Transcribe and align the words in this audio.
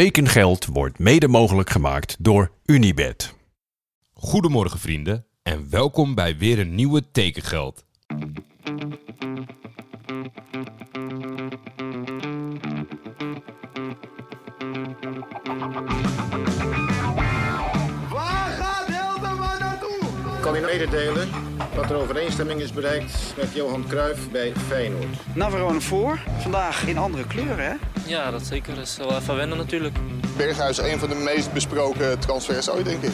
Tekengeld 0.00 0.66
wordt 0.66 0.98
mede 0.98 1.28
mogelijk 1.28 1.70
gemaakt 1.70 2.16
door 2.18 2.50
Unibed. 2.64 3.34
Goedemorgen 4.12 4.78
vrienden 4.78 5.26
en 5.42 5.66
welkom 5.70 6.14
bij 6.14 6.36
weer 6.36 6.58
een 6.58 6.74
nieuwe 6.74 7.10
Tekengeld. 7.10 7.84
Waar 18.08 18.50
gaat 18.50 18.86
Hilterman 18.86 19.58
naartoe? 19.58 19.98
kan 20.40 20.56
u 20.56 20.60
mededelen 20.60 21.28
dat 21.74 21.90
er 21.90 21.96
overeenstemming 21.96 22.60
is 22.60 22.72
bereikt 22.72 23.34
met 23.36 23.54
Johan 23.54 23.84
Cruijff 23.88 24.30
bij 24.30 24.52
Feyenoord. 24.56 25.34
Navarone 25.34 25.80
voor. 25.80 26.20
Vandaag 26.38 26.86
in 26.86 26.98
andere 26.98 27.26
kleuren, 27.26 27.64
hè? 27.64 27.74
Ja, 28.06 28.30
dat 28.30 28.46
zeker. 28.46 28.74
Dat 28.74 28.86
is 28.86 28.96
wel 28.96 29.16
even 29.16 29.36
wennen 29.36 29.58
natuurlijk. 29.58 29.98
Berghuis, 30.36 30.78
een 30.78 30.98
van 30.98 31.08
de 31.08 31.14
meest 31.14 31.52
besproken 31.52 32.20
transfers 32.20 32.70
ooit, 32.70 32.84
denk 32.84 33.02
ik. 33.02 33.12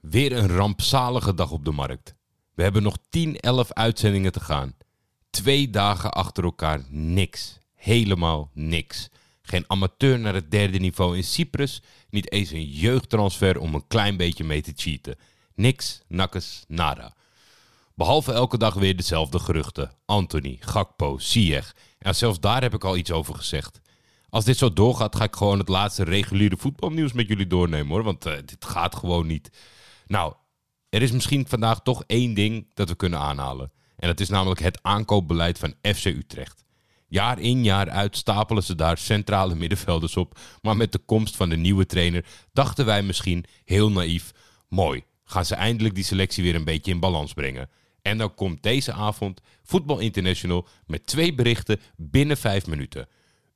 Weer 0.00 0.32
een 0.32 0.48
rampzalige 0.48 1.34
dag 1.34 1.50
op 1.50 1.64
de 1.64 1.70
markt. 1.70 2.14
We 2.54 2.62
hebben 2.62 2.82
nog 2.82 2.96
10, 3.08 3.36
11 3.36 3.72
uitzendingen 3.72 4.32
te 4.32 4.40
gaan. 4.40 4.74
Twee 5.30 5.70
dagen 5.70 6.10
achter 6.10 6.44
elkaar 6.44 6.84
niks. 6.88 7.58
Helemaal 7.74 8.50
niks. 8.54 9.08
Geen 9.42 9.64
amateur 9.66 10.18
naar 10.18 10.34
het 10.34 10.50
derde 10.50 10.78
niveau 10.78 11.16
in 11.16 11.24
Cyprus. 11.24 11.82
Niet 12.10 12.32
eens 12.32 12.50
een 12.50 12.64
jeugdtransfer 12.64 13.58
om 13.58 13.74
een 13.74 13.86
klein 13.86 14.16
beetje 14.16 14.44
mee 14.44 14.62
te 14.62 14.72
cheaten. 14.76 15.16
Niks, 15.54 16.02
nakkes, 16.08 16.64
nada. 16.68 17.14
Behalve 18.00 18.32
elke 18.32 18.58
dag 18.58 18.74
weer 18.74 18.96
dezelfde 18.96 19.38
geruchten. 19.38 19.90
Anthony, 20.04 20.56
Gakpo, 20.60 21.18
Ziyech. 21.18 21.74
En 21.98 22.14
zelfs 22.14 22.40
daar 22.40 22.62
heb 22.62 22.74
ik 22.74 22.84
al 22.84 22.96
iets 22.96 23.10
over 23.10 23.34
gezegd. 23.34 23.80
Als 24.28 24.44
dit 24.44 24.56
zo 24.56 24.72
doorgaat, 24.72 25.16
ga 25.16 25.24
ik 25.24 25.36
gewoon 25.36 25.58
het 25.58 25.68
laatste 25.68 26.04
reguliere 26.04 26.56
voetbalnieuws 26.56 27.12
met 27.12 27.28
jullie 27.28 27.46
doornemen 27.46 27.88
hoor. 27.88 28.02
Want 28.02 28.26
eh, 28.26 28.32
dit 28.32 28.64
gaat 28.64 28.94
gewoon 28.94 29.26
niet. 29.26 29.50
Nou, 30.06 30.34
er 30.88 31.02
is 31.02 31.12
misschien 31.12 31.48
vandaag 31.48 31.82
toch 31.82 32.04
één 32.06 32.34
ding 32.34 32.70
dat 32.74 32.88
we 32.88 32.94
kunnen 32.94 33.18
aanhalen. 33.18 33.72
En 33.96 34.08
dat 34.08 34.20
is 34.20 34.28
namelijk 34.28 34.60
het 34.60 34.78
aankoopbeleid 34.82 35.58
van 35.58 35.74
FC 35.82 36.04
Utrecht. 36.04 36.64
Jaar 37.06 37.38
in 37.38 37.64
jaar 37.64 37.90
uit 37.90 38.16
stapelen 38.16 38.62
ze 38.62 38.74
daar 38.74 38.98
centrale 38.98 39.54
middenvelders 39.54 40.16
op. 40.16 40.38
Maar 40.62 40.76
met 40.76 40.92
de 40.92 40.98
komst 40.98 41.36
van 41.36 41.48
de 41.48 41.56
nieuwe 41.56 41.86
trainer 41.86 42.24
dachten 42.52 42.84
wij 42.86 43.02
misschien 43.02 43.44
heel 43.64 43.90
naïef: 43.90 44.30
mooi, 44.68 45.04
gaan 45.24 45.46
ze 45.46 45.54
eindelijk 45.54 45.94
die 45.94 46.04
selectie 46.04 46.42
weer 46.42 46.54
een 46.54 46.64
beetje 46.64 46.92
in 46.92 47.00
balans 47.00 47.32
brengen. 47.32 47.68
En 48.02 48.18
dan 48.18 48.34
komt 48.34 48.62
deze 48.62 48.92
avond 48.92 49.40
Voetbal 49.62 49.98
International 49.98 50.66
met 50.86 51.06
twee 51.06 51.34
berichten 51.34 51.80
binnen 51.96 52.36
vijf 52.36 52.66
minuten. 52.66 53.08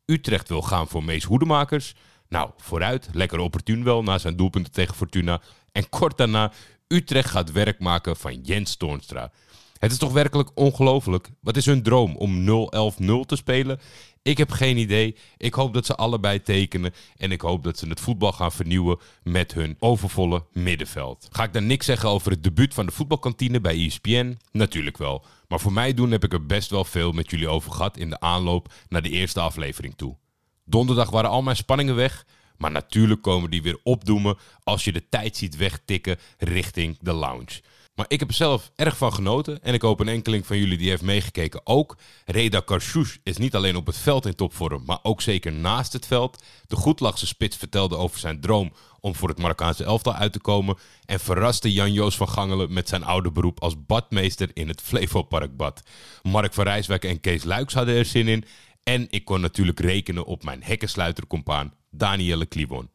Utrecht 0.06 0.48
wil 0.48 0.62
gaan 0.62 0.89
voor 0.89 1.05
Mees 1.05 1.25
Hoedemakers. 1.25 1.95
Nou, 2.28 2.50
vooruit, 2.56 3.09
lekker 3.12 3.39
opportun 3.39 3.84
wel 3.84 4.03
na 4.03 4.19
zijn 4.19 4.37
doelpunten 4.37 4.72
tegen 4.72 4.95
Fortuna. 4.95 5.41
En 5.72 5.89
kort 5.89 6.17
daarna, 6.17 6.53
Utrecht 6.89 7.31
gaat 7.31 7.53
werk 7.53 7.78
maken 7.78 8.17
van 8.17 8.41
Jens 8.41 8.77
Toornstra. 8.77 9.33
Het 9.78 9.92
is 9.92 9.98
toch 9.98 10.12
werkelijk 10.12 10.50
ongelooflijk. 10.55 11.31
Wat 11.41 11.56
is 11.56 11.67
hun 11.67 11.83
droom 11.83 12.17
om 12.17 12.41
0-11-0 12.41 13.27
te 13.27 13.37
spelen? 13.37 13.81
Ik 14.25 14.39
heb 14.39 14.50
geen 14.50 14.77
idee. 14.77 15.17
Ik 15.36 15.55
hoop 15.55 15.75
dat 15.75 15.86
ze 15.86 15.94
allebei 15.94 16.42
tekenen. 16.42 16.94
En 17.17 17.33
ik 17.33 17.41
hoop 17.41 17.64
dat 17.64 17.78
ze 17.78 17.89
het 17.89 18.00
voetbal 18.00 18.33
gaan 18.33 18.53
vernieuwen 18.53 18.98
met 19.22 19.55
hun 19.55 19.77
overvolle 19.78 20.44
middenveld. 20.53 21.28
Ga 21.31 21.42
ik 21.42 21.53
dan 21.53 21.66
niks 21.66 21.86
zeggen 21.86 22.08
over 22.08 22.31
het 22.31 22.42
debuut 22.42 22.75
van 22.75 22.86
de 22.86 22.92
voetbalkantine 22.92 23.61
bij 23.61 23.84
ESPN? 23.84 24.39
Natuurlijk 24.53 24.98
wel. 24.98 25.25
Maar 25.48 25.61
voor 25.61 25.72
mij 25.72 25.94
doen 25.94 26.11
heb 26.11 26.25
ik 26.25 26.33
er 26.33 26.47
best 26.47 26.70
wel 26.70 26.84
veel 26.84 27.12
met 27.12 27.31
jullie 27.31 27.48
over 27.48 27.72
gehad 27.72 27.97
in 27.97 28.11
de 28.11 28.20
aanloop 28.20 28.72
naar 28.89 29.03
de 29.03 29.11
eerste 29.11 29.41
aflevering 29.41 29.94
toe. 29.97 30.16
Donderdag 30.64 31.11
waren 31.11 31.31
al 31.31 31.42
mijn 31.42 31.56
spanningen 31.56 31.94
weg. 31.94 32.27
Maar 32.56 32.70
natuurlijk 32.70 33.22
komen 33.22 33.50
die 33.50 33.62
weer 33.62 33.78
opdoemen 33.82 34.37
als 34.62 34.84
je 34.84 34.93
de 34.93 35.09
tijd 35.09 35.37
ziet 35.37 35.56
wegtikken 35.56 36.19
richting 36.38 36.99
de 37.00 37.12
lounge. 37.12 37.60
Maar 37.94 38.06
ik 38.09 38.21
heb 38.21 38.28
er 38.28 38.34
zelf 38.34 38.71
erg 38.77 38.97
van 38.97 39.12
genoten 39.12 39.62
en 39.62 39.75
ik 39.75 39.82
hoop 39.82 40.00
een 40.00 40.09
enkeling 40.09 40.47
van 40.47 40.59
jullie 40.59 40.78
die 40.78 40.88
heeft 40.88 41.03
meegekeken 41.03 41.60
ook. 41.65 41.97
Reda 42.25 42.60
Karchouch 42.60 43.19
is 43.22 43.37
niet 43.37 43.55
alleen 43.55 43.77
op 43.77 43.87
het 43.87 43.97
veld 43.97 44.27
in 44.27 44.34
topvorm, 44.34 44.82
maar 44.87 44.99
ook 45.03 45.21
zeker 45.22 45.53
naast 45.53 45.93
het 45.93 46.06
veld. 46.06 46.43
De 46.66 46.77
goedlachse 46.77 47.27
spits 47.27 47.56
vertelde 47.56 47.97
over 47.97 48.19
zijn 48.19 48.41
droom 48.41 48.72
om 49.00 49.15
voor 49.15 49.28
het 49.28 49.38
Marokkaanse 49.38 49.84
elftal 49.84 50.15
uit 50.15 50.32
te 50.32 50.41
komen. 50.41 50.77
En 51.06 51.21
verraste 51.21 51.72
Jan-Joos 51.72 52.16
van 52.16 52.28
Gangelen 52.28 52.72
met 52.72 52.88
zijn 52.88 53.05
oude 53.05 53.32
beroep 53.32 53.60
als 53.60 53.87
badmeester 53.87 54.50
in 54.55 54.69
het 54.69 54.81
Flevoparkbad. 54.81 55.82
Mark 56.22 56.55
van 56.55 56.65
Rijswijk 56.65 57.05
en 57.05 57.21
Kees 57.21 57.44
Luiks 57.44 57.75
hadden 57.75 57.94
er 57.94 58.05
zin 58.05 58.28
in. 58.28 58.44
En 58.82 59.06
ik 59.11 59.25
kon 59.25 59.41
natuurlijk 59.41 59.81
rekenen 59.81 60.25
op 60.25 60.44
mijn 60.44 60.62
hekkensluitercompaan 60.62 61.75
Danielle 61.91 62.47
Kliwon. 62.47 62.91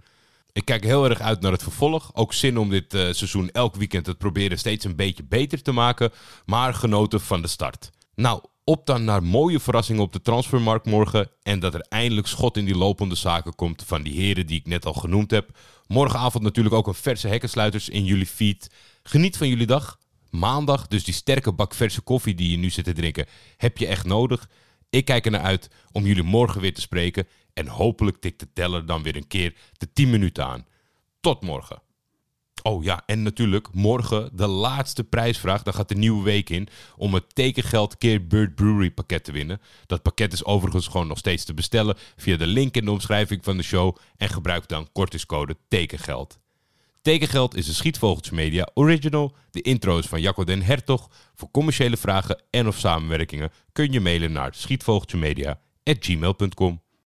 Ik 0.59 0.65
kijk 0.65 0.83
heel 0.83 1.09
erg 1.09 1.21
uit 1.21 1.41
naar 1.41 1.51
het 1.51 1.63
vervolg. 1.63 2.11
Ook 2.13 2.33
zin 2.33 2.57
om 2.57 2.69
dit 2.69 2.93
eh, 2.93 3.01
seizoen 3.01 3.49
elk 3.51 3.75
weekend 3.75 4.05
het 4.05 4.17
proberen 4.17 4.57
steeds 4.57 4.85
een 4.85 4.95
beetje 4.95 5.23
beter 5.23 5.61
te 5.61 5.71
maken. 5.71 6.11
Maar 6.45 6.73
genoten 6.73 7.21
van 7.21 7.41
de 7.41 7.47
start. 7.47 7.89
Nou, 8.15 8.41
op 8.63 8.85
dan 8.85 9.03
naar 9.03 9.23
mooie 9.23 9.59
verrassingen 9.59 10.01
op 10.01 10.13
de 10.13 10.21
transfermarkt 10.21 10.85
morgen. 10.85 11.29
En 11.43 11.59
dat 11.59 11.73
er 11.73 11.85
eindelijk 11.89 12.27
schot 12.27 12.57
in 12.57 12.65
die 12.65 12.75
lopende 12.75 13.15
zaken 13.15 13.55
komt 13.55 13.83
van 13.85 14.01
die 14.01 14.13
heren 14.13 14.47
die 14.47 14.59
ik 14.59 14.67
net 14.67 14.85
al 14.85 14.93
genoemd 14.93 15.31
heb. 15.31 15.57
Morgenavond 15.87 16.43
natuurlijk 16.43 16.75
ook 16.75 16.87
een 16.87 16.93
verse 16.93 17.27
hekkensluiters 17.27 17.89
in 17.89 18.05
jullie 18.05 18.27
feed. 18.27 18.71
Geniet 19.03 19.37
van 19.37 19.47
jullie 19.47 19.67
dag. 19.67 19.99
Maandag, 20.29 20.87
dus 20.87 21.03
die 21.03 21.13
sterke 21.13 21.51
bak 21.51 21.73
verse 21.73 22.01
koffie 22.01 22.35
die 22.35 22.51
je 22.51 22.57
nu 22.57 22.69
zit 22.69 22.85
te 22.85 22.93
drinken, 22.93 23.25
heb 23.57 23.77
je 23.77 23.87
echt 23.87 24.05
nodig. 24.05 24.49
Ik 24.89 25.05
kijk 25.05 25.25
er 25.25 25.31
naar 25.31 25.41
uit 25.41 25.69
om 25.91 26.05
jullie 26.05 26.23
morgen 26.23 26.61
weer 26.61 26.73
te 26.73 26.81
spreken. 26.81 27.27
En 27.59 27.67
hopelijk 27.67 28.17
tikt 28.17 28.39
de 28.39 28.47
teller 28.53 28.85
dan 28.85 29.03
weer 29.03 29.15
een 29.15 29.27
keer 29.27 29.55
de 29.77 29.93
10 29.93 30.09
minuten 30.09 30.45
aan. 30.45 30.65
Tot 31.19 31.41
morgen. 31.41 31.81
Oh 32.63 32.83
ja, 32.83 33.03
en 33.05 33.23
natuurlijk 33.23 33.73
morgen 33.73 34.29
de 34.33 34.47
laatste 34.47 35.03
prijsvraag. 35.03 35.63
Dan 35.63 35.73
gaat 35.73 35.89
de 35.89 35.95
nieuwe 35.95 36.23
week 36.23 36.49
in 36.49 36.67
om 36.95 37.13
het 37.13 37.35
tekengeld 37.35 37.97
keer 37.97 38.27
Bird 38.27 38.55
Brewery 38.55 38.91
pakket 38.91 39.23
te 39.23 39.31
winnen. 39.31 39.61
Dat 39.85 40.01
pakket 40.01 40.33
is 40.33 40.45
overigens 40.45 40.87
gewoon 40.87 41.07
nog 41.07 41.17
steeds 41.17 41.45
te 41.45 41.53
bestellen 41.53 41.97
via 42.15 42.37
de 42.37 42.47
link 42.47 42.75
in 42.75 42.85
de 42.85 42.91
omschrijving 42.91 43.43
van 43.43 43.57
de 43.57 43.63
show. 43.63 43.95
En 44.17 44.29
gebruik 44.29 44.67
dan 44.67 44.91
kortingscode 44.91 45.57
tekengeld. 45.67 46.39
Tekengeld 47.01 47.55
is 47.55 47.67
een 47.67 47.73
Schietvogeltje 47.73 48.35
Media 48.35 48.69
original. 48.73 49.35
De 49.51 49.61
intro 49.61 49.97
is 49.97 50.05
van 50.05 50.21
Jacco 50.21 50.43
den 50.43 50.61
Hertog. 50.61 51.09
Voor 51.35 51.51
commerciële 51.51 51.97
vragen 51.97 52.41
en 52.49 52.67
of 52.67 52.77
samenwerkingen 52.77 53.51
kun 53.71 53.91
je 53.91 53.99
mailen 53.99 54.31
naar 54.31 54.55
schietvogeltjemedia.gmail.com. 54.55 56.81